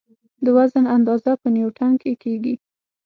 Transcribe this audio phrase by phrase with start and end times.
[0.43, 2.55] د وزن اندازه په نیوټن کې کېږي.